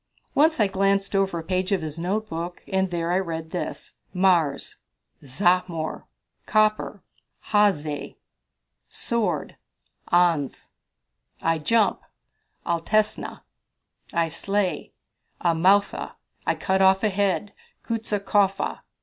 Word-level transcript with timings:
Once 0.33 0.59
I 0.59 0.65
glanced 0.65 1.15
over 1.15 1.37
a 1.37 1.43
page 1.43 1.71
of 1.71 1.83
his 1.83 1.99
notebook, 1.99 2.63
and 2.67 2.89
there 2.89 3.11
I 3.11 3.19
read 3.19 3.51
this: 3.51 3.93
"Mars 4.15 4.77
Zahmor." 5.23 6.05
"Copper 6.47 7.03
Hayez." 7.51 8.15
"Sword 8.89 9.57
Anz." 10.11 10.71
"I 11.39 11.59
jump 11.59 12.01
Altesna." 12.65 13.43
"I 14.11 14.27
slay 14.27 14.91
Amoutha." 15.39 16.15
"I 16.47 16.55
cut 16.55 16.81
off 16.81 17.03
a 17.03 17.09
head 17.11 17.53
Ksutaskofa." 17.85 18.79